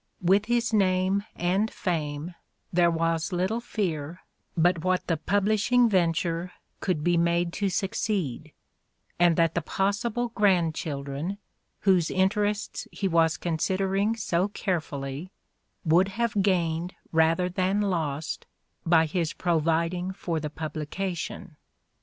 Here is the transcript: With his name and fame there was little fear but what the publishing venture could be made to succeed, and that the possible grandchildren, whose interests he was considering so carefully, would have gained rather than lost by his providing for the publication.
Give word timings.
With 0.23 0.45
his 0.47 0.73
name 0.73 1.25
and 1.35 1.69
fame 1.69 2.33
there 2.73 2.89
was 2.89 3.31
little 3.31 3.59
fear 3.61 4.21
but 4.57 4.83
what 4.83 5.05
the 5.05 5.15
publishing 5.15 5.87
venture 5.87 6.53
could 6.79 7.03
be 7.03 7.17
made 7.17 7.53
to 7.53 7.69
succeed, 7.69 8.51
and 9.19 9.35
that 9.35 9.53
the 9.53 9.61
possible 9.61 10.29
grandchildren, 10.29 11.37
whose 11.81 12.09
interests 12.09 12.87
he 12.91 13.07
was 13.07 13.37
considering 13.37 14.15
so 14.15 14.47
carefully, 14.47 15.29
would 15.85 16.07
have 16.07 16.41
gained 16.41 16.95
rather 17.11 17.47
than 17.47 17.79
lost 17.81 18.47
by 18.83 19.05
his 19.05 19.33
providing 19.33 20.13
for 20.13 20.39
the 20.39 20.49
publication. 20.49 21.57